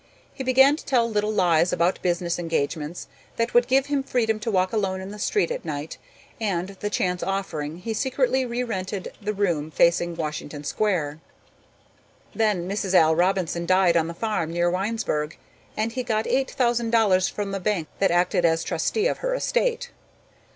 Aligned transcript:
He 0.33 0.43
began 0.43 0.75
to 0.77 0.83
tell 0.83 1.07
little 1.07 1.31
lies 1.31 1.71
about 1.71 2.01
business 2.01 2.39
engagements 2.39 3.07
that 3.35 3.53
would 3.53 3.67
give 3.67 3.85
him 3.85 4.01
freedom 4.01 4.39
to 4.39 4.49
walk 4.49 4.73
alone 4.73 4.99
in 4.99 5.11
the 5.11 5.19
street 5.19 5.51
at 5.51 5.63
night 5.63 5.99
and, 6.39 6.69
the 6.79 6.89
chance 6.89 7.21
offering, 7.21 7.77
he 7.77 7.93
secretly 7.93 8.43
re 8.43 8.63
rented 8.63 9.11
the 9.21 9.31
room 9.31 9.69
facing 9.69 10.15
Washington 10.15 10.63
Square. 10.63 11.19
Then 12.33 12.67
Mrs. 12.67 12.95
Al 12.95 13.13
Robinson 13.15 13.67
died 13.67 13.95
on 13.95 14.07
the 14.07 14.15
farm 14.15 14.51
near 14.51 14.71
Winesburg, 14.71 15.37
and 15.77 15.91
he 15.91 16.01
got 16.01 16.25
eight 16.25 16.49
thousand 16.49 16.89
dollars 16.89 17.29
from 17.29 17.51
the 17.51 17.59
bank 17.59 17.87
that 17.99 18.09
acted 18.09 18.43
as 18.43 18.63
trustee 18.63 19.05
of 19.05 19.19
her 19.19 19.35
estate. 19.35 19.91